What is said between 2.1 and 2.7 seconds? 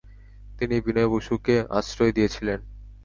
দিয়েছিলেন।